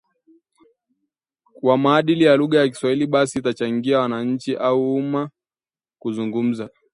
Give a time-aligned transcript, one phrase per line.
[1.61, 5.29] wa maadili ya lugha ya Kiswahili basi itachangia wananchi au umma
[5.99, 6.69] kuzungumza